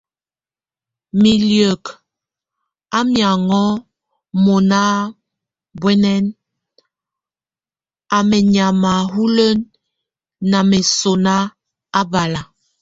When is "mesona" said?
10.69-11.35